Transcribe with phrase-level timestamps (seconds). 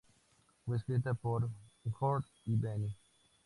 [0.65, 1.47] Fue escrita por
[1.85, 2.95] Björn y Benny.